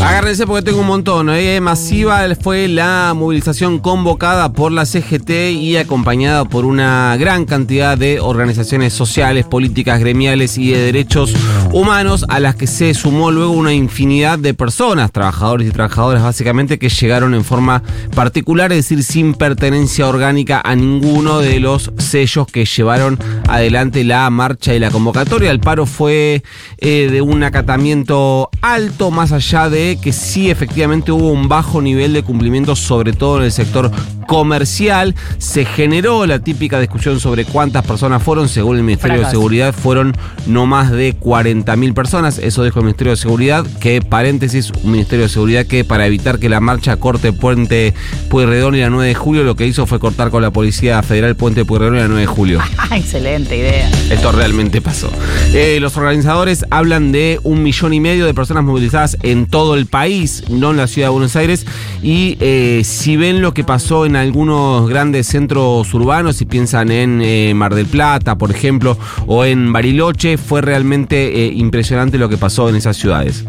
Agárrense 0.00 0.46
porque 0.46 0.62
tengo 0.62 0.80
un 0.80 0.86
montón. 0.86 1.28
¿eh? 1.30 1.60
Masiva 1.60 2.22
fue 2.40 2.68
la 2.68 3.12
movilización 3.14 3.78
convocada 3.78 4.52
por 4.52 4.70
la 4.72 4.86
CGT 4.86 5.30
y 5.52 5.76
acompañada 5.76 6.44
por 6.44 6.64
una 6.64 7.16
gran 7.18 7.44
cantidad 7.44 7.98
de 7.98 8.20
organizaciones 8.20 8.92
sociales, 8.92 9.44
políticas, 9.44 10.00
gremiales 10.00 10.56
y 10.56 10.70
de 10.70 10.78
derechos 10.78 11.34
humanos, 11.72 12.24
a 12.28 12.40
las 12.40 12.54
que 12.54 12.66
se 12.66 12.94
sumó 12.94 13.30
luego 13.30 13.52
una 13.52 13.74
infinidad 13.74 14.38
de 14.38 14.54
personas, 14.54 15.12
trabajadores 15.12 15.68
y 15.68 15.70
trabajadoras 15.72 16.22
básicamente, 16.22 16.78
que 16.78 16.88
llegaron 16.88 17.34
en 17.34 17.44
forma 17.44 17.82
particular, 18.14 18.72
es 18.72 18.88
decir, 18.88 19.02
sin 19.02 19.34
pertenencia 19.34 20.06
orgánica 20.06 20.60
a 20.64 20.76
ninguno 20.76 21.40
de 21.40 21.60
los 21.60 21.92
sellos 21.98 22.46
que 22.46 22.64
llevaron 22.64 23.18
adelante 23.48 24.04
la 24.04 24.30
marcha 24.30 24.74
y 24.74 24.78
la 24.78 24.90
convocatoria. 24.90 25.50
El 25.50 25.60
paro 25.60 25.86
fue 25.86 26.42
eh, 26.78 27.08
de 27.10 27.20
un 27.20 27.42
acatamiento 27.42 28.50
alto, 28.62 29.10
más 29.10 29.32
allá 29.32 29.68
de 29.68 29.87
que 29.96 30.12
sí 30.12 30.50
efectivamente 30.50 31.10
hubo 31.12 31.30
un 31.30 31.48
bajo 31.48 31.80
nivel 31.80 32.12
de 32.12 32.22
cumplimiento, 32.22 32.76
sobre 32.76 33.12
todo 33.12 33.38
en 33.38 33.44
el 33.44 33.52
sector 33.52 33.90
comercial. 34.28 35.14
Se 35.38 35.64
generó 35.64 36.26
la 36.26 36.38
típica 36.38 36.78
discusión 36.78 37.18
sobre 37.18 37.46
cuántas 37.46 37.84
personas 37.84 38.22
fueron. 38.22 38.48
Según 38.48 38.76
el 38.76 38.84
Ministerio 38.84 39.20
de 39.20 39.30
Seguridad, 39.30 39.74
fueron 39.74 40.14
no 40.46 40.66
más 40.66 40.92
de 40.92 41.18
40.000 41.18 41.94
personas. 41.94 42.38
Eso 42.38 42.62
dijo 42.62 42.78
el 42.78 42.84
Ministerio 42.84 43.12
de 43.12 43.16
Seguridad. 43.16 43.66
Que, 43.80 44.02
paréntesis, 44.02 44.70
un 44.84 44.92
Ministerio 44.92 45.24
de 45.24 45.30
Seguridad 45.30 45.66
que 45.66 45.82
para 45.82 46.06
evitar 46.06 46.38
que 46.38 46.50
la 46.50 46.60
marcha 46.60 46.96
corte 46.96 47.32
Puente 47.32 47.94
Pueyrredón 48.28 48.74
y 48.74 48.80
la 48.80 48.90
9 48.90 49.08
de 49.08 49.14
julio, 49.14 49.44
lo 49.44 49.56
que 49.56 49.66
hizo 49.66 49.86
fue 49.86 49.98
cortar 49.98 50.30
con 50.30 50.42
la 50.42 50.50
Policía 50.50 51.02
Federal 51.02 51.34
Puente 51.34 51.64
Pueyrredón 51.64 51.96
y 51.96 52.00
la 52.00 52.08
9 52.08 52.20
de 52.20 52.26
julio. 52.26 52.60
Excelente 52.92 53.56
idea. 53.56 53.90
Esto 54.10 54.30
realmente 54.30 54.82
pasó. 54.82 55.10
Eh, 55.54 55.78
los 55.80 55.96
organizadores 55.96 56.66
hablan 56.70 57.12
de 57.12 57.40
un 57.44 57.62
millón 57.62 57.94
y 57.94 58.00
medio 58.00 58.26
de 58.26 58.34
personas 58.34 58.62
movilizadas 58.62 59.16
en 59.22 59.46
todo 59.46 59.74
el 59.74 59.86
país, 59.86 60.44
no 60.50 60.72
en 60.72 60.76
la 60.76 60.86
ciudad 60.86 61.08
de 61.08 61.12
Buenos 61.12 61.34
Aires. 61.34 61.64
Y 62.02 62.36
eh, 62.40 62.82
si 62.84 63.16
ven 63.16 63.40
lo 63.40 63.54
que 63.54 63.64
pasó 63.64 64.04
en 64.04 64.17
algunos 64.18 64.88
grandes 64.88 65.26
centros 65.26 65.92
urbanos, 65.94 66.36
si 66.36 66.44
piensan 66.44 66.90
en 66.90 67.20
eh, 67.22 67.54
Mar 67.54 67.74
del 67.74 67.86
Plata, 67.86 68.36
por 68.36 68.50
ejemplo, 68.50 68.98
o 69.26 69.44
en 69.44 69.72
Bariloche, 69.72 70.36
fue 70.36 70.60
realmente 70.60 71.46
eh, 71.46 71.52
impresionante 71.54 72.18
lo 72.18 72.28
que 72.28 72.36
pasó 72.36 72.68
en 72.68 72.76
esas 72.76 72.96
ciudades. 72.96 73.44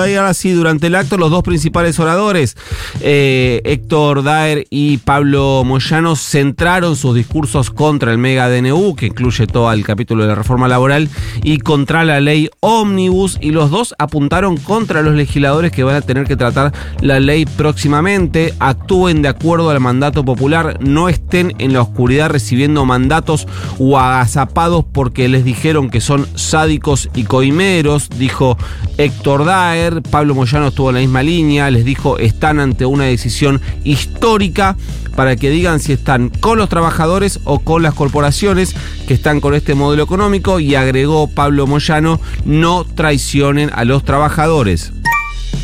Ahí 0.00 0.14
ahora 0.14 0.34
sí, 0.34 0.52
durante 0.52 0.86
el 0.86 0.94
acto, 0.94 1.16
los 1.16 1.30
dos 1.30 1.42
principales 1.42 1.98
oradores, 1.98 2.56
eh, 3.00 3.60
Héctor 3.64 4.22
Daer 4.22 4.66
y 4.70 4.98
Pablo 4.98 5.62
Moyano, 5.64 6.14
centraron 6.14 6.96
sus 6.96 7.14
discursos 7.14 7.70
contra 7.70 8.12
el 8.12 8.18
mega 8.18 8.48
DNU, 8.48 8.94
que 8.94 9.06
incluye 9.06 9.46
todo 9.46 9.72
el 9.72 9.84
capítulo 9.84 10.22
de 10.22 10.28
la 10.28 10.34
reforma 10.34 10.68
laboral, 10.68 11.08
y 11.42 11.58
contra 11.58 12.04
la 12.04 12.20
ley 12.20 12.50
Omnibus, 12.60 13.38
y 13.40 13.50
los 13.50 13.70
dos 13.70 13.94
apuntaron 13.98 14.56
contra 14.58 15.02
los 15.02 15.14
legisladores 15.14 15.72
que 15.72 15.84
van 15.84 15.96
a 15.96 16.00
tener 16.02 16.26
que 16.26 16.36
tratar 16.36 16.72
la 17.00 17.20
ley 17.20 17.46
próximamente, 17.46 18.54
actúen 18.58 19.22
de 19.22 19.28
acuerdo 19.28 19.70
al 19.70 19.80
mandato 19.80 20.24
popular, 20.24 20.78
no 20.80 21.08
estén 21.08 21.54
en 21.58 21.72
la 21.72 21.82
oscuridad 21.82 22.30
recibiendo 22.30 22.84
mandatos 22.84 23.46
o 23.78 23.98
agazapados 23.98 24.84
porque 24.92 25.28
les 25.28 25.44
dijeron 25.44 25.90
que 25.90 26.00
son 26.00 26.26
sádicos 26.34 27.08
y 27.14 27.24
coimeros 27.24 28.03
dijo 28.16 28.56
Héctor 28.98 29.44
Daer, 29.44 30.02
Pablo 30.02 30.34
Moyano 30.34 30.68
estuvo 30.68 30.90
en 30.90 30.94
la 30.94 31.00
misma 31.00 31.22
línea, 31.22 31.70
les 31.70 31.84
dijo 31.84 32.18
están 32.18 32.60
ante 32.60 32.86
una 32.86 33.04
decisión 33.04 33.60
histórica 33.84 34.76
para 35.16 35.36
que 35.36 35.50
digan 35.50 35.80
si 35.80 35.92
están 35.92 36.28
con 36.28 36.58
los 36.58 36.68
trabajadores 36.68 37.40
o 37.44 37.60
con 37.60 37.82
las 37.82 37.94
corporaciones 37.94 38.74
que 39.06 39.14
están 39.14 39.40
con 39.40 39.54
este 39.54 39.74
modelo 39.74 40.02
económico 40.02 40.60
y 40.60 40.74
agregó 40.74 41.28
Pablo 41.28 41.66
Moyano, 41.66 42.20
no 42.44 42.84
traicionen 42.84 43.70
a 43.74 43.84
los 43.84 44.04
trabajadores. 44.04 44.92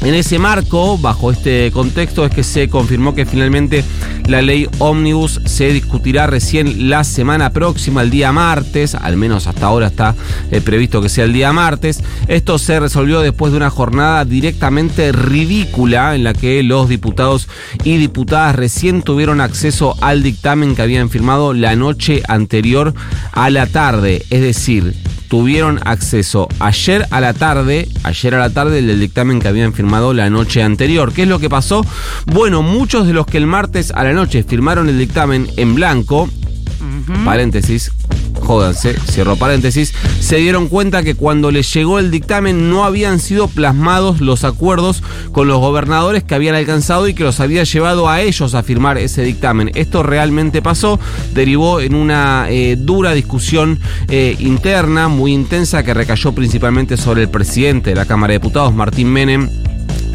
En 0.02 0.14
ese 0.14 0.38
marco, 0.38 0.96
bajo 0.96 1.30
este 1.30 1.70
contexto, 1.72 2.24
es 2.24 2.32
que 2.32 2.42
se 2.42 2.70
confirmó 2.70 3.14
que 3.14 3.26
finalmente 3.26 3.84
la 4.26 4.40
ley 4.40 4.66
Omnibus 4.78 5.40
se 5.44 5.72
discutirá 5.74 6.26
recién 6.26 6.88
la 6.88 7.04
semana 7.04 7.50
próxima, 7.50 8.00
el 8.00 8.08
día 8.10 8.32
martes, 8.32 8.94
al 8.94 9.18
menos 9.18 9.46
hasta 9.46 9.66
ahora 9.66 9.88
está 9.88 10.14
eh, 10.50 10.62
previsto 10.62 11.02
que 11.02 11.10
sea 11.10 11.24
el 11.24 11.34
día 11.34 11.52
martes. 11.52 12.02
Esto 12.28 12.58
se 12.58 12.80
resolvió 12.80 13.20
después 13.20 13.52
de 13.52 13.58
una 13.58 13.68
jornada 13.68 14.24
directamente 14.24 15.12
ridícula 15.12 16.14
en 16.14 16.24
la 16.24 16.32
que 16.32 16.62
los 16.62 16.88
diputados 16.88 17.48
y 17.84 17.98
diputadas 17.98 18.56
recién 18.56 19.02
tuvieron 19.02 19.40
acceso 19.42 19.96
al 20.00 20.22
dictamen 20.22 20.74
que 20.76 20.82
habían 20.82 21.10
firmado 21.10 21.52
la 21.52 21.76
noche 21.76 22.22
anterior 22.26 22.94
a 23.32 23.50
la 23.50 23.66
tarde. 23.66 24.24
Es 24.30 24.40
decir, 24.40 24.94
tuvieron 25.30 25.78
acceso 25.84 26.48
ayer 26.58 27.06
a 27.12 27.20
la 27.20 27.32
tarde, 27.32 27.88
ayer 28.02 28.34
a 28.34 28.40
la 28.40 28.50
tarde 28.50 28.82
del 28.82 28.98
dictamen 28.98 29.38
que 29.38 29.46
habían 29.46 29.72
firmado 29.72 30.12
la 30.12 30.28
noche 30.28 30.60
anterior. 30.60 31.12
¿Qué 31.12 31.22
es 31.22 31.28
lo 31.28 31.38
que 31.38 31.48
pasó? 31.48 31.86
Bueno, 32.26 32.62
muchos 32.62 33.06
de 33.06 33.12
los 33.12 33.26
que 33.26 33.38
el 33.38 33.46
martes 33.46 33.92
a 33.92 34.02
la 34.02 34.12
noche 34.12 34.42
firmaron 34.42 34.88
el 34.88 34.98
dictamen 34.98 35.48
en 35.56 35.76
blanco, 35.76 36.28
paréntesis, 37.24 37.92
jódanse, 38.50 38.96
cierro 39.08 39.36
paréntesis, 39.36 39.94
se 40.18 40.38
dieron 40.38 40.66
cuenta 40.66 41.04
que 41.04 41.14
cuando 41.14 41.52
les 41.52 41.72
llegó 41.72 42.00
el 42.00 42.10
dictamen 42.10 42.68
no 42.68 42.84
habían 42.84 43.20
sido 43.20 43.46
plasmados 43.46 44.20
los 44.20 44.42
acuerdos 44.42 45.04
con 45.30 45.46
los 45.46 45.60
gobernadores 45.60 46.24
que 46.24 46.34
habían 46.34 46.56
alcanzado 46.56 47.06
y 47.06 47.14
que 47.14 47.22
los 47.22 47.38
había 47.38 47.62
llevado 47.62 48.08
a 48.08 48.22
ellos 48.22 48.56
a 48.56 48.64
firmar 48.64 48.98
ese 48.98 49.22
dictamen. 49.22 49.70
Esto 49.76 50.02
realmente 50.02 50.62
pasó, 50.62 50.98
derivó 51.32 51.80
en 51.80 51.94
una 51.94 52.46
eh, 52.50 52.74
dura 52.76 53.12
discusión 53.12 53.78
eh, 54.08 54.34
interna, 54.40 55.06
muy 55.06 55.32
intensa, 55.32 55.84
que 55.84 55.94
recayó 55.94 56.32
principalmente 56.32 56.96
sobre 56.96 57.22
el 57.22 57.28
presidente 57.28 57.90
de 57.90 57.96
la 57.96 58.04
Cámara 58.04 58.32
de 58.32 58.40
Diputados, 58.40 58.74
Martín 58.74 59.12
Menem 59.12 59.48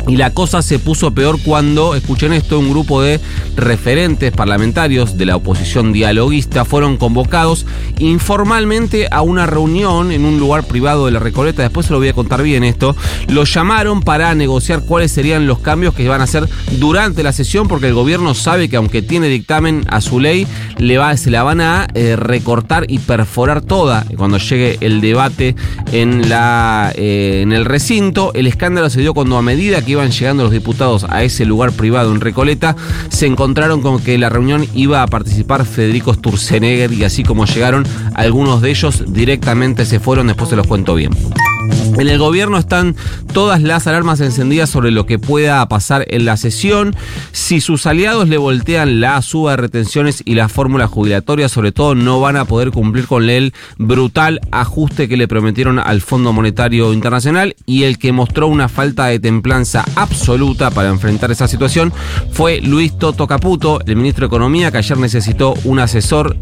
y 0.08 0.18
la 0.18 0.32
cosa 0.32 0.62
se 0.62 0.80
puso 0.80 1.14
peor 1.14 1.40
cuando, 1.44 1.96
escuchen 1.96 2.34
esto, 2.34 2.60
un 2.60 2.70
grupo 2.70 3.02
de 3.02 3.20
referentes 3.56 4.32
parlamentarios 4.32 5.18
de 5.18 5.26
la 5.26 5.36
oposición 5.36 5.94
dialoguista 5.94 6.66
fueron 6.66 6.98
convocados 6.98 7.66
informalmente 7.98 9.08
a 9.10 9.22
una 9.22 9.46
reunión 9.46 10.12
en 10.12 10.26
un 10.26 10.40
lugar 10.40 10.66
privado 10.66 11.06
de 11.06 11.12
la 11.12 11.20
Recoleta. 11.20 11.64
Después 11.64 11.88
se 11.88 11.94
lo 11.94 12.00
voy 12.00 12.10
a 12.10 12.14
contar 12.14 12.44
bien 12.44 12.64
esto. 12.64 12.96
Los 13.28 13.54
llamaron 13.54 14.02
para 14.02 14.34
negociar 14.36 14.82
cuáles 14.86 15.12
serían 15.12 15.48
los 15.48 15.60
cambios 15.60 15.94
que 15.94 16.08
van 16.08 16.22
a 16.22 16.26
hacer 16.26 16.48
durante 16.74 17.24
la 17.24 17.32
sesión, 17.32 17.68
porque 17.68 17.88
el 17.88 17.94
gobierno 17.94 18.34
sabe 18.34 18.70
que 18.70 18.76
aunque 18.76 19.02
tiene 19.02 19.28
dictamen 19.28 19.86
a 19.90 20.02
su 20.02 20.20
ley, 20.20 20.46
le 20.78 20.98
va, 20.98 21.16
se 21.18 21.32
la 21.32 21.44
van 21.44 21.62
a 21.62 21.88
eh, 21.94 22.16
recortar 22.16 22.86
y 22.88 23.00
perforar 23.00 23.62
toda 23.62 24.06
cuando 24.18 24.38
llegue 24.38 24.78
el 24.82 25.02
debate 25.02 25.56
en, 25.92 26.30
la, 26.30 26.92
eh, 26.96 27.42
en 27.42 27.54
el 27.54 27.66
recinto. 27.66 28.32
El 28.34 28.48
escándalo 28.48 28.90
se 28.90 29.02
dio 29.02 29.14
cuando 29.14 29.38
a 29.38 29.42
medida 29.42 29.84
que 29.84 29.95
iban 29.96 30.12
llegando 30.12 30.44
los 30.44 30.52
diputados 30.52 31.06
a 31.10 31.24
ese 31.24 31.46
lugar 31.46 31.72
privado 31.72 32.14
en 32.14 32.22
Recoleta, 32.22 32.76
se 33.10 33.26
encontraron 33.26 33.82
con 33.82 34.02
que 34.02 34.18
la 34.18 34.30
reunión 34.30 34.66
iba 34.74 35.02
a 35.02 35.08
participar 35.08 35.66
Federico 35.66 36.14
Sturzenegger 36.14 36.94
y 36.94 37.04
así 37.04 37.24
como 37.24 37.46
llegaron, 37.46 37.86
algunos 38.14 38.62
de 38.62 38.70
ellos 38.70 39.04
directamente 39.08 39.86
se 39.86 40.00
fueron, 40.00 40.28
después 40.28 40.50
se 40.50 40.56
los 40.56 40.68
cuento 40.68 40.96
bien. 40.96 41.12
En 41.98 42.10
el 42.10 42.18
gobierno 42.18 42.58
están 42.58 42.96
todas 43.32 43.62
las 43.62 43.88
alarmas 43.88 44.20
encendidas 44.20 44.70
sobre 44.70 44.92
lo 44.92 45.06
que 45.06 45.18
pueda 45.18 45.66
pasar 45.70 46.06
en 46.10 46.26
la 46.26 46.36
sesión. 46.36 46.94
Si 47.32 47.62
sus 47.62 47.86
aliados 47.86 48.28
le 48.28 48.38
voltean 48.38 49.00
la 49.00 49.22
suba 49.22 49.52
de 49.52 49.58
retenciones 49.58 50.22
y 50.26 50.36
la 50.36 50.50
fórmula 50.50 50.88
jubilatoria, 50.88 51.48
sobre 51.48 51.72
todo 51.72 51.96
no 51.96 52.20
van 52.20 52.36
a 52.36 52.46
poder 52.46 52.72
cumplir 52.72 53.08
con 53.08 53.30
el 53.30 53.54
brutal 53.78 54.42
ajuste 54.52 55.08
que 55.08 55.16
le 55.16 55.30
prometieron 55.30 55.80
al 55.80 56.02
Fondo 56.02 56.34
Monetario 56.34 56.92
Internacional 56.92 57.56
y 57.66 57.84
el 57.84 57.98
que 57.98 58.12
mostró 58.12 58.48
una 58.48 58.68
falta 58.68 59.06
de 59.06 59.20
templanza 59.20 59.86
absoluta 59.96 60.72
para 60.72 60.90
enfrentar 60.90 61.32
esa 61.32 61.48
situación 61.48 61.94
fue 62.32 62.60
Luis 62.60 62.98
Toto 62.98 63.26
Caputo, 63.26 63.80
el 63.86 63.96
ministro 63.96 64.24
de 64.24 64.28
Economía, 64.28 64.70
que 64.70 64.80
ayer 64.80 64.98
necesitó 64.98 65.54
un 65.64 65.80
asesor. 65.80 66.36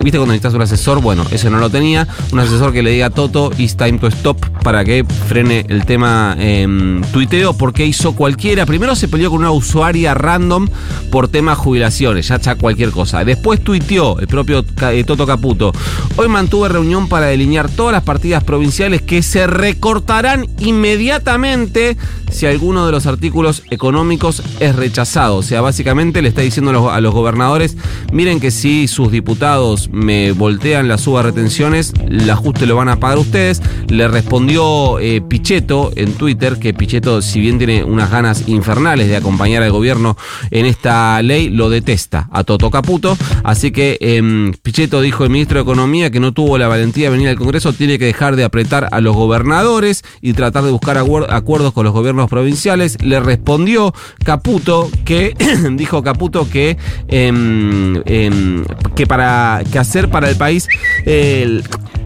¿Viste 0.00 0.18
cuando 0.18 0.32
necesitas 0.32 0.54
un 0.54 0.62
asesor? 0.62 1.02
Bueno, 1.02 1.26
ese 1.30 1.50
no 1.50 1.58
lo 1.58 1.68
tenía. 1.68 2.08
Un 2.32 2.38
asesor 2.38 2.72
que 2.72 2.82
le 2.82 2.90
diga 2.90 3.10
Toto, 3.10 3.52
it's 3.58 3.76
time 3.76 3.98
to 3.98 4.06
stop 4.08 4.31
para 4.34 4.84
que 4.84 5.04
frene 5.04 5.64
el 5.68 5.84
tema 5.86 6.36
eh, 6.38 7.00
tuiteo, 7.12 7.52
porque 7.54 7.86
hizo 7.86 8.14
cualquiera. 8.14 8.66
Primero 8.66 8.94
se 8.94 9.08
peleó 9.08 9.30
con 9.30 9.40
una 9.40 9.50
usuaria 9.50 10.14
random 10.14 10.68
por 11.10 11.28
temas 11.28 11.58
jubilaciones, 11.58 12.28
ya 12.28 12.36
está 12.36 12.54
cualquier 12.54 12.90
cosa. 12.90 13.24
Después 13.24 13.62
tuiteó 13.62 14.18
el 14.18 14.26
propio 14.26 14.64
eh, 14.82 15.04
Toto 15.04 15.26
Caputo. 15.26 15.72
Hoy 16.16 16.28
mantuve 16.28 16.68
reunión 16.68 17.08
para 17.08 17.26
delinear 17.26 17.68
todas 17.68 17.92
las 17.92 18.02
partidas 18.02 18.44
provinciales 18.44 19.02
que 19.02 19.22
se 19.22 19.46
recortarán 19.46 20.46
inmediatamente 20.58 21.96
si 22.30 22.46
alguno 22.46 22.86
de 22.86 22.92
los 22.92 23.06
artículos 23.06 23.62
económicos 23.70 24.42
es 24.60 24.74
rechazado. 24.74 25.36
O 25.36 25.42
sea, 25.42 25.60
básicamente 25.60 26.22
le 26.22 26.28
está 26.28 26.40
diciendo 26.40 26.90
a 26.90 27.00
los, 27.00 27.12
gobernadores, 27.12 27.76
miren 28.12 28.40
que 28.40 28.50
si 28.50 28.88
sus 28.88 29.12
diputados 29.12 29.90
me 29.92 30.32
voltean 30.32 30.88
las 30.88 31.02
subretenciones, 31.02 31.92
el 32.08 32.28
ajuste 32.30 32.66
lo 32.66 32.76
van 32.76 32.88
a 32.88 32.98
pagar 32.98 33.18
ustedes. 33.18 33.60
Le 33.88 34.08
respondió 34.22 35.00
eh, 35.00 35.20
Pichetto 35.20 35.90
en 35.96 36.12
Twitter, 36.14 36.58
que 36.58 36.72
Pichetto, 36.72 37.20
si 37.22 37.40
bien 37.40 37.58
tiene 37.58 37.82
unas 37.82 38.08
ganas 38.08 38.48
infernales 38.48 39.08
de 39.08 39.16
acompañar 39.16 39.64
al 39.64 39.72
gobierno 39.72 40.16
en 40.52 40.64
esta 40.64 41.20
ley, 41.22 41.50
lo 41.50 41.68
detesta 41.68 42.28
a 42.30 42.44
Toto 42.44 42.70
Caputo. 42.70 43.18
Así 43.42 43.72
que 43.72 43.98
em, 44.00 44.52
Pichetto 44.62 45.00
dijo 45.00 45.24
el 45.24 45.30
ministro 45.30 45.58
de 45.58 45.62
Economía 45.62 46.10
que 46.10 46.20
no 46.20 46.32
tuvo 46.32 46.56
la 46.56 46.68
valentía 46.68 47.06
de 47.06 47.10
venir 47.10 47.28
al 47.30 47.36
Congreso, 47.36 47.72
tiene 47.72 47.98
que 47.98 48.04
dejar 48.04 48.36
de 48.36 48.44
apretar 48.44 48.88
a 48.92 49.00
los 49.00 49.16
gobernadores 49.16 50.04
y 50.20 50.34
tratar 50.34 50.62
de 50.62 50.70
buscar 50.70 50.98
acuerdos 50.98 51.72
con 51.72 51.84
los 51.84 51.92
gobiernos 51.92 52.30
provinciales. 52.30 53.02
Le 53.02 53.18
respondió 53.18 53.92
Caputo 54.24 54.88
que 55.04 55.34
dijo 55.72 56.02
Caputo 56.04 56.48
que, 56.48 56.78
em, 57.08 57.96
em, 58.06 58.64
que 58.94 59.06
para 59.06 59.64
que 59.70 59.80
hacer 59.80 60.10
para 60.10 60.30
el 60.30 60.36
país 60.36 60.68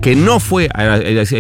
que 0.00 0.16
no 0.16 0.40
fue, 0.40 0.68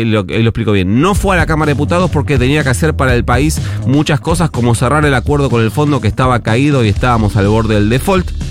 lo, 0.04 0.22
lo 0.22 0.48
explico 0.48 0.72
bien, 0.72 1.00
no 1.00 1.14
fue 1.14 1.36
a 1.36 1.38
la 1.38 1.46
Cámara 1.46 1.70
de 1.70 1.74
Diputados 1.74 2.10
porque 2.10 2.38
tenía 2.38 2.62
que 2.62 2.70
hacer 2.70 2.94
para 2.94 3.14
el 3.14 3.24
país 3.24 3.60
muchas 3.86 4.20
cosas 4.20 4.50
como 4.50 4.74
cerrar 4.74 5.04
el 5.04 5.14
acuerdo 5.14 5.50
con 5.50 5.62
el 5.62 5.70
fondo 5.70 6.00
que 6.00 6.08
estaba 6.08 6.40
caído 6.40 6.84
y 6.84 6.88
estábamos 6.88 7.36
al 7.36 7.48
borde 7.48 7.74
del 7.74 7.88
default. 7.88 8.45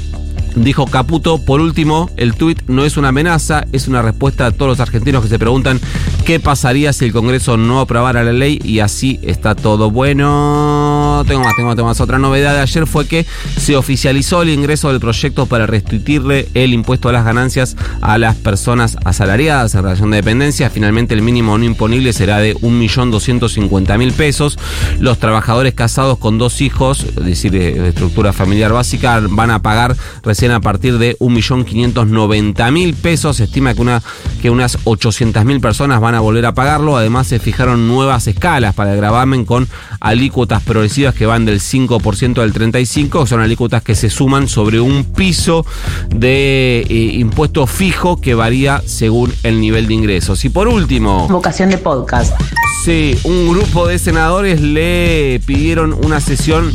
Dijo 0.55 0.85
Caputo, 0.87 1.37
por 1.37 1.59
último, 1.59 2.09
el 2.15 2.33
tuit 2.33 2.61
no 2.67 2.85
es 2.85 2.95
una 2.95 3.09
amenaza, 3.09 3.65
es 3.73 3.89
una 3.89 4.01
respuesta 4.01 4.45
a 4.45 4.51
todos 4.51 4.69
los 4.69 4.79
argentinos 4.79 5.21
que 5.21 5.29
se 5.29 5.37
preguntan 5.37 5.81
qué 6.25 6.39
pasaría 6.39 6.93
si 6.93 7.05
el 7.05 7.11
Congreso 7.11 7.57
no 7.57 7.81
aprobara 7.81 8.23
la 8.23 8.31
ley 8.31 8.59
y 8.63 8.79
así 8.79 9.19
está 9.21 9.53
todo 9.53 9.91
bueno. 9.91 11.23
Tengo 11.27 11.43
más, 11.43 11.55
tengo 11.55 11.67
más, 11.67 11.75
tengo 11.75 11.89
más. 11.89 11.99
Otra 11.99 12.19
novedad 12.19 12.53
de 12.53 12.61
ayer 12.61 12.87
fue 12.87 13.05
que 13.05 13.25
se 13.57 13.75
oficializó 13.75 14.41
el 14.41 14.49
ingreso 14.49 14.89
del 14.89 15.01
proyecto 15.01 15.45
para 15.45 15.67
restituirle 15.67 16.47
el 16.53 16.73
impuesto 16.73 17.09
a 17.09 17.11
las 17.11 17.25
ganancias 17.25 17.75
a 18.01 18.17
las 18.17 18.35
personas 18.35 18.97
asalariadas 19.03 19.75
en 19.75 19.83
relación 19.83 20.11
de 20.11 20.17
dependencia. 20.17 20.69
Finalmente 20.69 21.13
el 21.13 21.21
mínimo 21.21 21.57
no 21.57 21.65
imponible 21.65 22.13
será 22.13 22.39
de 22.39 22.55
1.250.000 22.55 24.13
pesos. 24.13 24.57
Los 24.99 25.19
trabajadores 25.19 25.73
casados 25.73 26.17
con 26.17 26.37
dos 26.37 26.61
hijos, 26.61 27.03
es 27.03 27.25
decir, 27.25 27.51
de 27.51 27.89
estructura 27.89 28.31
familiar 28.33 28.71
básica, 28.71 29.21
van 29.29 29.51
a 29.51 29.61
pagar 29.61 29.95
recién 30.23 30.44
a 30.51 30.59
partir 30.59 30.97
de 30.97 31.17
1.590.000 31.19 32.95
pesos. 32.95 33.37
Se 33.37 33.45
estima 33.45 33.73
que, 33.73 33.81
una, 33.81 34.01
que 34.41 34.49
unas 34.49 34.77
800.000 34.85 35.61
personas 35.61 36.01
van 36.01 36.15
a 36.15 36.19
volver 36.19 36.45
a 36.45 36.53
pagarlo. 36.53 36.97
Además, 36.97 37.27
se 37.27 37.39
fijaron 37.39 37.87
nuevas 37.87 38.27
escalas 38.27 38.75
para 38.75 38.93
el 38.93 38.97
gravamen 38.97 39.45
con 39.45 39.67
alícuotas 39.99 40.61
progresivas 40.63 41.15
que 41.15 41.25
van 41.25 41.45
del 41.45 41.59
5% 41.59 42.41
al 42.41 42.53
35%. 42.53 43.25
Son 43.25 43.41
alícuotas 43.41 43.83
que 43.83 43.95
se 43.95 44.09
suman 44.09 44.47
sobre 44.47 44.79
un 44.79 45.03
piso 45.03 45.65
de 46.09 46.85
eh, 46.89 46.93
impuesto 46.93 47.67
fijo 47.67 48.19
que 48.21 48.35
varía 48.35 48.81
según 48.85 49.33
el 49.43 49.61
nivel 49.61 49.87
de 49.87 49.93
ingresos. 49.93 50.45
Y 50.45 50.49
por 50.49 50.67
último... 50.67 51.27
Vocación 51.27 51.69
de 51.69 51.77
podcast. 51.77 52.35
Sí, 52.83 53.17
un 53.23 53.49
grupo 53.49 53.87
de 53.87 53.97
senadores 53.97 54.61
le 54.61 55.41
pidieron 55.45 55.93
una 55.93 56.19
sesión 56.19 56.71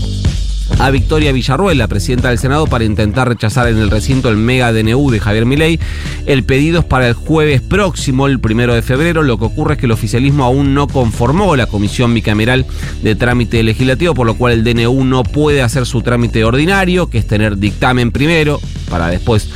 a 0.78 0.90
Victoria 0.90 1.32
Villarruel, 1.32 1.78
la 1.78 1.88
presidenta 1.88 2.28
del 2.28 2.38
Senado, 2.38 2.66
para 2.66 2.84
intentar 2.84 3.28
rechazar 3.28 3.68
en 3.68 3.78
el 3.78 3.90
recinto 3.90 4.28
el 4.28 4.36
mega 4.36 4.72
DNU 4.72 5.10
de 5.10 5.20
Javier 5.20 5.46
Milei. 5.46 5.78
El 6.26 6.44
pedido 6.44 6.80
es 6.80 6.84
para 6.84 7.08
el 7.08 7.14
jueves 7.14 7.60
próximo, 7.60 8.26
el 8.26 8.40
primero 8.40 8.74
de 8.74 8.82
febrero. 8.82 9.22
Lo 9.22 9.38
que 9.38 9.44
ocurre 9.44 9.74
es 9.74 9.80
que 9.80 9.86
el 9.86 9.92
oficialismo 9.92 10.44
aún 10.44 10.74
no 10.74 10.88
conformó 10.88 11.56
la 11.56 11.66
comisión 11.66 12.14
bicameral 12.14 12.66
de 13.02 13.14
trámite 13.14 13.62
legislativo, 13.62 14.14
por 14.14 14.26
lo 14.26 14.34
cual 14.34 14.52
el 14.52 14.64
DNU 14.64 15.04
no 15.04 15.22
puede 15.22 15.62
hacer 15.62 15.86
su 15.86 16.02
trámite 16.02 16.44
ordinario, 16.44 17.10
que 17.10 17.18
es 17.18 17.26
tener 17.26 17.58
dictamen 17.58 18.10
primero, 18.10 18.60
para 18.88 19.08
después 19.08 19.48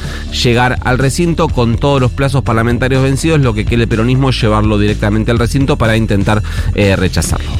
llegar 0.43 0.78
al 0.84 0.99
recinto 0.99 1.49
con 1.49 1.76
todos 1.76 2.00
los 2.00 2.12
plazos 2.12 2.43
parlamentarios 2.43 3.02
vencidos. 3.02 3.40
Lo 3.40 3.55
que 3.55 3.64
quiere 3.64 3.84
el 3.84 3.88
peronismo 3.88 4.31
es 4.31 4.40
llevarlo 4.40 4.78
directamente 4.78 5.31
al 5.31 5.38
recinto 5.38 5.76
para 5.76 5.96
intentar 5.96 6.43
eh, 6.75 6.96
rechazarlo. 6.96 7.50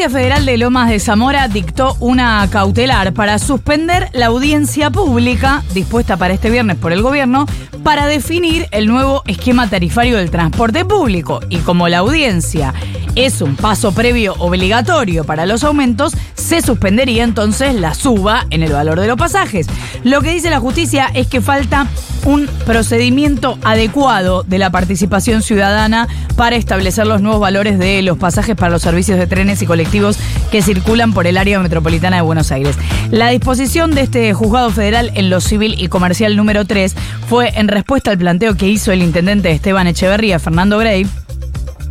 Justicia 0.00 0.18
Federal 0.18 0.46
de 0.46 0.56
Lomas 0.56 0.88
de 0.88 0.98
Zamora 0.98 1.46
dictó 1.46 1.94
una 2.00 2.48
cautelar 2.50 3.12
para 3.12 3.38
suspender 3.38 4.08
la 4.14 4.28
audiencia 4.28 4.88
pública 4.88 5.62
dispuesta 5.74 6.16
para 6.16 6.32
este 6.32 6.48
viernes 6.48 6.78
por 6.78 6.94
el 6.94 7.02
gobierno 7.02 7.44
para 7.84 8.06
definir 8.06 8.66
el 8.70 8.86
nuevo 8.86 9.22
esquema 9.26 9.68
tarifario 9.68 10.16
del 10.16 10.30
transporte 10.30 10.86
público. 10.86 11.40
Y 11.50 11.58
como 11.58 11.86
la 11.88 11.98
audiencia 11.98 12.72
es 13.14 13.40
un 13.40 13.56
paso 13.56 13.92
previo 13.92 14.34
obligatorio 14.38 15.24
para 15.24 15.46
los 15.46 15.64
aumentos, 15.64 16.16
se 16.34 16.62
suspendería 16.62 17.24
entonces 17.24 17.74
la 17.74 17.94
suba 17.94 18.46
en 18.50 18.62
el 18.62 18.72
valor 18.72 19.00
de 19.00 19.06
los 19.06 19.16
pasajes. 19.16 19.66
Lo 20.04 20.22
que 20.22 20.30
dice 20.30 20.50
la 20.50 20.60
justicia 20.60 21.10
es 21.14 21.26
que 21.26 21.40
falta 21.40 21.86
un 22.24 22.46
procedimiento 22.66 23.58
adecuado 23.62 24.42
de 24.42 24.58
la 24.58 24.70
participación 24.70 25.42
ciudadana 25.42 26.08
para 26.36 26.56
establecer 26.56 27.06
los 27.06 27.22
nuevos 27.22 27.40
valores 27.40 27.78
de 27.78 28.02
los 28.02 28.18
pasajes 28.18 28.56
para 28.56 28.70
los 28.70 28.82
servicios 28.82 29.18
de 29.18 29.26
trenes 29.26 29.62
y 29.62 29.66
colectivos 29.66 30.18
que 30.50 30.62
circulan 30.62 31.12
por 31.12 31.26
el 31.26 31.38
área 31.38 31.60
metropolitana 31.60 32.16
de 32.16 32.22
Buenos 32.22 32.52
Aires. 32.52 32.76
La 33.10 33.28
disposición 33.30 33.94
de 33.94 34.02
este 34.02 34.32
juzgado 34.34 34.70
federal 34.70 35.10
en 35.14 35.30
lo 35.30 35.40
civil 35.40 35.76
y 35.78 35.88
comercial 35.88 36.36
número 36.36 36.64
3 36.64 36.94
fue 37.28 37.52
en 37.56 37.68
respuesta 37.68 38.10
al 38.10 38.18
planteo 38.18 38.56
que 38.56 38.68
hizo 38.68 38.92
el 38.92 39.02
intendente 39.02 39.50
Esteban 39.50 39.86
Echeverría, 39.86 40.38
Fernando 40.38 40.78
Grey, 40.78 41.06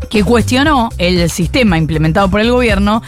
que 0.10 0.24
cuestionó 0.24 0.90
el 0.98 1.30
sistema 1.30 1.78
implementado 1.78 2.30
por 2.30 2.42
el 2.42 2.52
gobierno 2.52 3.02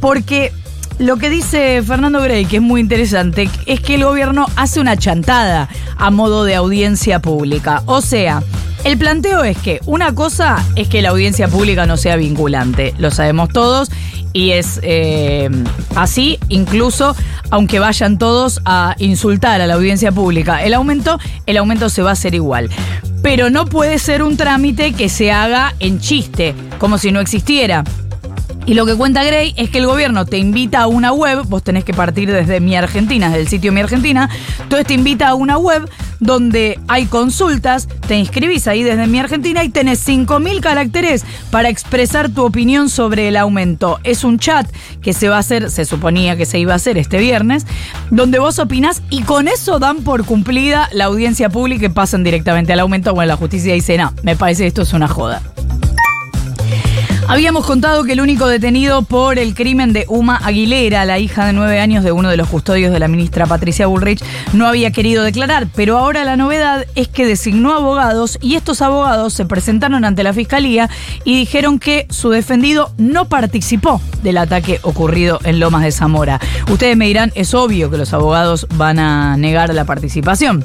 porque 0.00 0.52
lo 0.98 1.16
que 1.16 1.30
dice 1.30 1.80
Fernando 1.82 2.20
Grey, 2.20 2.44
que 2.44 2.56
es 2.56 2.62
muy 2.62 2.80
interesante, 2.80 3.48
es 3.66 3.80
que 3.80 3.94
el 3.94 4.04
gobierno 4.04 4.46
hace 4.56 4.80
una 4.80 4.96
chantada 4.96 5.68
a 5.96 6.10
modo 6.10 6.44
de 6.44 6.56
audiencia 6.56 7.20
pública. 7.20 7.82
O 7.86 8.00
sea, 8.00 8.42
el 8.84 8.98
planteo 8.98 9.44
es 9.44 9.56
que 9.58 9.80
una 9.86 10.14
cosa 10.14 10.64
es 10.76 10.88
que 10.88 11.02
la 11.02 11.10
audiencia 11.10 11.48
pública 11.48 11.86
no 11.86 11.96
sea 11.96 12.16
vinculante, 12.16 12.94
lo 12.98 13.10
sabemos 13.10 13.48
todos, 13.50 13.90
y 14.32 14.50
es 14.50 14.80
eh, 14.82 15.48
así, 15.94 16.38
incluso 16.48 17.14
aunque 17.50 17.78
vayan 17.78 18.18
todos 18.18 18.60
a 18.64 18.94
insultar 18.98 19.60
a 19.60 19.66
la 19.66 19.74
audiencia 19.74 20.12
pública. 20.12 20.62
El 20.64 20.74
aumento, 20.74 21.18
el 21.46 21.56
aumento 21.56 21.88
se 21.88 22.02
va 22.02 22.10
a 22.10 22.12
hacer 22.12 22.34
igual. 22.34 22.70
Pero 23.22 23.50
no 23.50 23.66
puede 23.66 23.98
ser 23.98 24.22
un 24.22 24.36
trámite 24.36 24.92
que 24.92 25.08
se 25.08 25.32
haga 25.32 25.74
en 25.80 26.00
chiste, 26.00 26.54
como 26.78 26.98
si 26.98 27.12
no 27.12 27.20
existiera. 27.20 27.84
Y 28.68 28.74
lo 28.74 28.84
que 28.84 28.94
cuenta 28.94 29.24
Gray 29.24 29.54
es 29.56 29.70
que 29.70 29.78
el 29.78 29.86
gobierno 29.86 30.26
te 30.26 30.36
invita 30.36 30.82
a 30.82 30.88
una 30.88 31.10
web, 31.10 31.42
vos 31.48 31.62
tenés 31.62 31.84
que 31.84 31.94
partir 31.94 32.30
desde 32.30 32.60
Mi 32.60 32.76
Argentina, 32.76 33.28
desde 33.28 33.40
el 33.40 33.48
sitio 33.48 33.72
Mi 33.72 33.80
Argentina, 33.80 34.28
entonces 34.62 34.86
te 34.86 34.92
invita 34.92 35.28
a 35.28 35.34
una 35.34 35.56
web 35.56 35.88
donde 36.20 36.78
hay 36.86 37.06
consultas, 37.06 37.88
te 38.06 38.18
inscribís 38.18 38.68
ahí 38.68 38.82
desde 38.82 39.06
Mi 39.06 39.20
Argentina 39.20 39.64
y 39.64 39.70
tenés 39.70 40.06
5.000 40.06 40.60
caracteres 40.60 41.24
para 41.50 41.70
expresar 41.70 42.28
tu 42.28 42.44
opinión 42.44 42.90
sobre 42.90 43.28
el 43.28 43.38
aumento. 43.38 44.00
Es 44.04 44.22
un 44.22 44.38
chat 44.38 44.70
que 45.00 45.14
se 45.14 45.30
va 45.30 45.36
a 45.36 45.40
hacer, 45.40 45.70
se 45.70 45.86
suponía 45.86 46.36
que 46.36 46.44
se 46.44 46.58
iba 46.58 46.74
a 46.74 46.76
hacer 46.76 46.98
este 46.98 47.16
viernes, 47.16 47.66
donde 48.10 48.38
vos 48.38 48.58
opinás 48.58 49.00
y 49.08 49.22
con 49.22 49.48
eso 49.48 49.78
dan 49.78 50.02
por 50.02 50.26
cumplida 50.26 50.90
la 50.92 51.06
audiencia 51.06 51.48
pública 51.48 51.86
y 51.86 51.88
pasan 51.88 52.22
directamente 52.22 52.74
al 52.74 52.80
aumento. 52.80 53.14
Bueno, 53.14 53.28
la 53.28 53.36
justicia 53.36 53.72
dice, 53.72 53.96
no, 53.96 54.12
me 54.24 54.36
parece 54.36 54.64
que 54.64 54.68
esto 54.68 54.82
es 54.82 54.92
una 54.92 55.08
joda. 55.08 55.40
Habíamos 57.28 57.66
contado 57.66 58.04
que 58.04 58.14
el 58.14 58.22
único 58.22 58.48
detenido 58.48 59.02
por 59.02 59.38
el 59.38 59.54
crimen 59.54 59.92
de 59.92 60.06
Uma 60.08 60.36
Aguilera, 60.38 61.04
la 61.04 61.18
hija 61.18 61.44
de 61.44 61.52
nueve 61.52 61.78
años 61.78 62.02
de 62.02 62.10
uno 62.10 62.30
de 62.30 62.38
los 62.38 62.48
custodios 62.48 62.90
de 62.90 62.98
la 62.98 63.06
ministra 63.06 63.44
Patricia 63.44 63.86
Bullrich, 63.86 64.24
no 64.54 64.66
había 64.66 64.92
querido 64.92 65.22
declarar, 65.22 65.68
pero 65.76 65.98
ahora 65.98 66.24
la 66.24 66.38
novedad 66.38 66.86
es 66.94 67.06
que 67.06 67.26
designó 67.26 67.74
abogados 67.74 68.38
y 68.40 68.54
estos 68.54 68.80
abogados 68.80 69.34
se 69.34 69.44
presentaron 69.44 70.06
ante 70.06 70.22
la 70.22 70.32
fiscalía 70.32 70.88
y 71.22 71.36
dijeron 71.36 71.78
que 71.78 72.06
su 72.08 72.30
defendido 72.30 72.94
no 72.96 73.26
participó 73.28 74.00
del 74.22 74.38
ataque 74.38 74.80
ocurrido 74.80 75.38
en 75.44 75.60
Lomas 75.60 75.82
de 75.82 75.92
Zamora. 75.92 76.40
Ustedes 76.70 76.96
me 76.96 77.08
dirán, 77.08 77.30
es 77.34 77.52
obvio 77.52 77.90
que 77.90 77.98
los 77.98 78.14
abogados 78.14 78.66
van 78.76 78.98
a 78.98 79.36
negar 79.36 79.74
la 79.74 79.84
participación. 79.84 80.64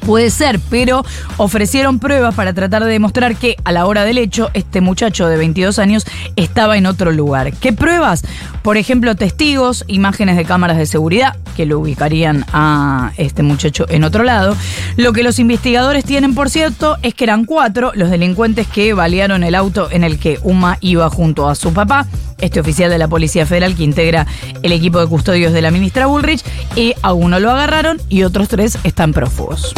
Puede 0.00 0.30
ser, 0.30 0.60
pero 0.70 1.04
ofrecieron 1.36 1.98
pruebas 1.98 2.34
para 2.34 2.52
tratar 2.52 2.84
de 2.84 2.90
demostrar 2.90 3.36
que 3.36 3.56
a 3.64 3.72
la 3.72 3.86
hora 3.86 4.04
del 4.04 4.18
hecho 4.18 4.50
este 4.54 4.80
muchacho 4.80 5.28
de 5.28 5.36
22 5.36 5.78
años 5.78 6.06
estaba 6.36 6.76
en 6.76 6.86
otro 6.86 7.12
lugar. 7.12 7.52
¿Qué 7.52 7.72
pruebas? 7.72 8.24
Por 8.62 8.76
ejemplo, 8.76 9.14
testigos, 9.14 9.84
imágenes 9.88 10.36
de 10.36 10.44
cámaras 10.44 10.78
de 10.78 10.86
seguridad 10.86 11.36
que 11.50 11.66
lo 11.66 11.78
ubicarían 11.78 12.44
a 12.52 13.12
este 13.16 13.42
muchacho 13.42 13.86
en 13.88 14.04
otro 14.04 14.24
lado. 14.24 14.56
Lo 14.96 15.12
que 15.12 15.22
los 15.22 15.38
investigadores 15.38 16.04
tienen, 16.04 16.34
por 16.34 16.50
cierto, 16.50 16.96
es 17.02 17.14
que 17.14 17.24
eran 17.24 17.44
cuatro 17.44 17.92
los 17.94 18.10
delincuentes 18.10 18.66
que 18.66 18.94
balearon 18.94 19.42
el 19.44 19.54
auto 19.54 19.88
en 19.90 20.04
el 20.04 20.18
que 20.18 20.38
Uma 20.42 20.78
iba 20.80 21.08
junto 21.10 21.48
a 21.48 21.54
su 21.54 21.72
papá 21.72 22.06
este 22.40 22.60
oficial 22.60 22.90
de 22.90 22.98
la 22.98 23.08
Policía 23.08 23.46
Federal 23.46 23.76
que 23.76 23.84
integra 23.84 24.26
el 24.62 24.72
equipo 24.72 24.98
de 25.00 25.06
custodios 25.06 25.52
de 25.52 25.62
la 25.62 25.70
ministra 25.70 26.06
Bullrich, 26.06 26.42
y 26.74 26.94
a 27.02 27.12
uno 27.12 27.38
lo 27.38 27.50
agarraron 27.50 28.00
y 28.08 28.22
otros 28.22 28.48
tres 28.48 28.78
están 28.84 29.12
prófugos. 29.12 29.74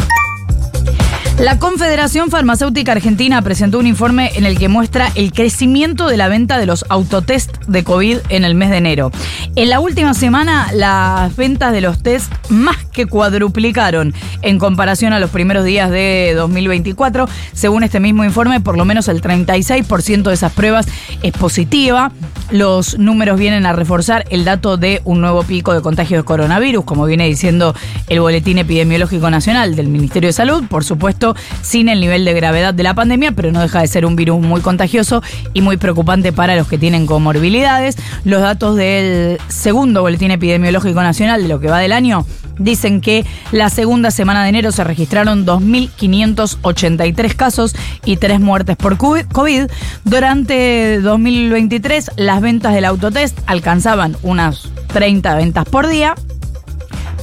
La 1.43 1.59
Confederación 1.59 2.31
Farmacéutica 2.31 2.93
Argentina 2.93 3.43
presentó 3.43 3.81
un 3.81 3.89
informe 3.89 4.31
en 4.37 4.47
el 4.47 4.57
que 4.57 4.69
muestra 4.69 5.11
el 5.17 5.33
crecimiento 5.33 6.07
de 6.07 6.17
la 6.17 6.29
venta 6.29 6.57
de 6.57 6.67
los 6.67 6.85
autotest 6.89 7.65
de 7.67 7.83
COVID 7.83 8.19
en 8.29 8.45
el 8.45 8.55
mes 8.55 8.71
de 8.71 8.77
enero. 8.77 9.11
En 9.57 9.69
la 9.69 9.81
última 9.81 10.15
semana, 10.15 10.69
las 10.73 11.35
ventas 11.35 11.73
de 11.73 11.81
los 11.81 12.01
test 12.01 12.33
más 12.49 12.77
que 12.93 13.07
cuadruplicaron 13.07 14.15
en 14.43 14.61
comparación 14.61 15.13
a 15.13 15.19
los 15.19 15.31
primeros 15.31 15.65
días 15.65 15.91
de 15.91 16.33
2024. 16.37 17.29
Según 17.53 17.83
este 17.83 17.99
mismo 17.99 18.23
informe, 18.23 18.61
por 18.61 18.79
lo 18.79 18.85
menos 18.85 19.09
el 19.09 19.21
36% 19.21 20.23
de 20.23 20.35
esas 20.35 20.53
pruebas 20.53 20.87
es 21.25 21.33
positiva. 21.33 22.13
Los 22.53 22.99
números 22.99 23.37
vienen 23.37 23.67
a 23.67 23.73
reforzar 23.73 24.27
el 24.31 24.45
dato 24.45 24.77
de 24.77 25.01
un 25.05 25.21
nuevo 25.21 25.43
pico 25.43 25.73
de 25.75 25.81
contagio 25.81 26.19
de 26.19 26.23
coronavirus, 26.23 26.85
como 26.85 27.05
viene 27.05 27.27
diciendo 27.27 27.75
el 28.09 28.21
Boletín 28.21 28.59
Epidemiológico 28.59 29.29
Nacional 29.29 29.75
del 29.75 29.89
Ministerio 29.89 30.29
de 30.29 30.35
Salud. 30.35 30.65
Por 30.69 30.85
supuesto, 30.85 31.32
sin 31.63 31.89
el 31.89 32.01
nivel 32.01 32.25
de 32.25 32.33
gravedad 32.35 32.75
de 32.75 32.83
la 32.83 32.95
pandemia, 32.95 33.33
pero 33.33 33.53
no 33.53 33.61
deja 33.61 33.81
de 33.81 33.87
ser 33.87 34.07
un 34.07 34.17
virus 34.17 34.41
muy 34.41 34.61
contagioso 34.61 35.23
y 35.53 35.61
muy 35.61 35.77
preocupante 35.77 36.33
para 36.33 36.57
los 36.57 36.69
que 36.69 36.79
tienen 36.79 37.07
comorbilidades. 37.07 37.97
Los 38.25 38.43
datos 38.43 38.77
del 38.77 39.39
segundo 39.49 40.03
boletín 40.03 40.31
epidemiológico 40.31 41.03
nacional 41.03 41.43
de 41.43 41.49
lo 41.49 41.61
que 41.61 41.69
va 41.69 41.79
del 41.79 41.93
año 41.93 42.27
dicen 42.59 43.01
que 43.01 43.25
la 43.51 43.71
segunda 43.71 44.11
semana 44.11 44.43
de 44.43 44.51
enero 44.51 44.73
se 44.73 44.85
registraron 44.85 45.47
2.583 45.47 47.35
casos 47.35 47.75
y 48.05 48.17
3 48.17 48.41
muertes 48.41 48.77
por 48.77 48.97
COVID. 48.97 49.71
Durante 50.05 51.01
2023 51.01 52.13
las 52.17 52.41
ventas 52.41 52.75
del 52.75 52.85
autotest 52.85 53.39
alcanzaban 53.47 54.17
unas 54.23 54.71
30 54.93 55.35
ventas 55.35 55.65
por 55.65 55.89
día 55.89 56.15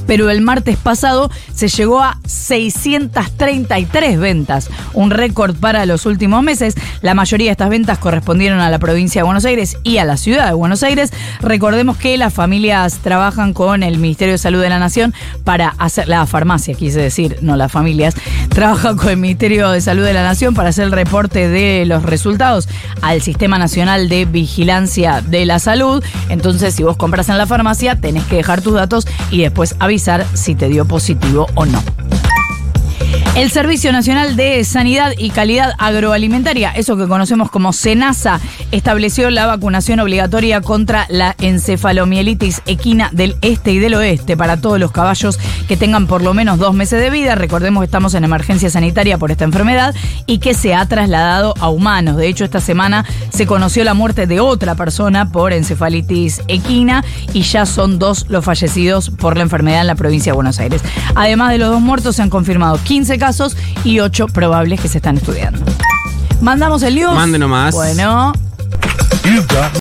pero 0.09 0.31
el 0.31 0.41
martes 0.41 0.75
pasado 0.75 1.29
se 1.53 1.67
llegó 1.67 2.01
a 2.01 2.17
633 2.25 4.19
ventas, 4.19 4.71
un 4.95 5.11
récord 5.11 5.55
para 5.55 5.85
los 5.85 6.07
últimos 6.07 6.41
meses. 6.41 6.73
La 7.03 7.13
mayoría 7.13 7.49
de 7.49 7.51
estas 7.51 7.69
ventas 7.69 7.99
correspondieron 7.99 8.59
a 8.59 8.71
la 8.71 8.79
provincia 8.79 9.19
de 9.21 9.25
Buenos 9.25 9.45
Aires 9.45 9.77
y 9.83 9.99
a 9.99 10.05
la 10.05 10.17
ciudad 10.17 10.47
de 10.47 10.53
Buenos 10.53 10.81
Aires. 10.81 11.13
Recordemos 11.41 11.95
que 11.95 12.17
las 12.17 12.33
familias 12.33 12.97
trabajan 13.03 13.53
con 13.53 13.83
el 13.83 13.99
Ministerio 13.99 14.31
de 14.31 14.39
Salud 14.39 14.59
de 14.63 14.69
la 14.69 14.79
Nación 14.79 15.13
para 15.43 15.75
hacer, 15.77 16.07
la 16.07 16.25
farmacia 16.25 16.73
quise 16.73 16.99
decir, 16.99 17.37
no 17.41 17.55
las 17.55 17.71
familias, 17.71 18.15
trabajan 18.49 18.97
con 18.97 19.09
el 19.09 19.17
Ministerio 19.17 19.69
de 19.69 19.79
Salud 19.79 20.05
de 20.05 20.13
la 20.13 20.23
Nación 20.23 20.55
para 20.55 20.69
hacer 20.69 20.85
el 20.85 20.91
reporte 20.91 21.49
de 21.49 21.85
los 21.85 22.01
resultados 22.01 22.67
al 23.03 23.21
Sistema 23.21 23.59
Nacional 23.59 24.09
de 24.09 24.25
Vigilancia 24.25 25.21
de 25.21 25.45
la 25.45 25.59
Salud. 25.59 26.03
Entonces, 26.29 26.73
si 26.73 26.81
vos 26.81 26.97
compras 26.97 27.29
en 27.29 27.37
la 27.37 27.45
farmacia, 27.45 27.95
tenés 27.95 28.23
que 28.23 28.37
dejar 28.37 28.61
tus 28.61 28.73
datos 28.73 29.05
y 29.29 29.43
después 29.43 29.75
avisar 29.77 29.98
si 30.33 30.55
te 30.55 30.69
dio 30.69 30.85
positivo 30.85 31.45
o 31.55 31.65
no. 31.65 32.08
El 33.35 33.51
Servicio 33.51 33.91
Nacional 33.93 34.35
de 34.35 34.63
Sanidad 34.65 35.13
y 35.17 35.29
Calidad 35.29 35.73
Agroalimentaria, 35.77 36.71
eso 36.71 36.97
que 36.97 37.07
conocemos 37.07 37.49
como 37.49 37.71
SENASA, 37.71 38.41
estableció 38.71 39.29
la 39.29 39.45
vacunación 39.45 39.99
obligatoria 39.99 40.61
contra 40.61 41.05
la 41.09 41.35
encefalomielitis 41.39 42.61
equina 42.65 43.09
del 43.13 43.37
este 43.41 43.71
y 43.71 43.79
del 43.79 43.93
oeste 43.93 44.35
para 44.35 44.57
todos 44.57 44.79
los 44.79 44.91
caballos 44.91 45.39
que 45.67 45.77
tengan 45.77 46.07
por 46.07 46.21
lo 46.21 46.33
menos 46.33 46.57
dos 46.57 46.73
meses 46.73 46.99
de 46.99 47.11
vida. 47.11 47.35
Recordemos 47.35 47.81
que 47.81 47.85
estamos 47.85 48.13
en 48.15 48.23
emergencia 48.25 48.69
sanitaria 48.69 49.17
por 49.17 49.31
esta 49.31 49.45
enfermedad 49.45 49.95
y 50.25 50.39
que 50.39 50.53
se 50.53 50.73
ha 50.73 50.85
trasladado 50.87 51.53
a 51.59 51.69
humanos. 51.69 52.17
De 52.17 52.27
hecho, 52.27 52.43
esta 52.43 52.59
semana 52.59 53.05
se 53.29 53.45
conoció 53.45 53.83
la 53.83 53.93
muerte 53.93 54.27
de 54.27 54.41
otra 54.41 54.75
persona 54.75 55.31
por 55.31 55.53
encefalitis 55.53 56.41
equina 56.47 57.05
y 57.33 57.43
ya 57.43 57.65
son 57.65 57.99
dos 57.99 58.25
los 58.27 58.43
fallecidos 58.43 59.11
por 59.11 59.37
la 59.37 59.43
enfermedad 59.43 59.81
en 59.81 59.87
la 59.87 59.95
provincia 59.95 60.31
de 60.33 60.35
Buenos 60.35 60.59
Aires. 60.59 60.81
Además 61.15 61.51
de 61.51 61.59
los 61.59 61.69
dos 61.69 61.81
muertos, 61.81 62.17
se 62.17 62.23
han 62.23 62.29
confirmado 62.29 62.79
15 62.83 63.18
casos 63.19 63.55
y 63.83 63.99
8 63.99 64.27
probables 64.27 64.79
que 64.79 64.87
se 64.87 64.97
están 64.97 65.17
estudiando. 65.17 65.59
Mandamos 66.41 66.81
el 66.83 66.95
news. 66.95 67.13
Mande 67.13 67.37
nomás. 67.37 67.75
Bueno. 67.75 68.33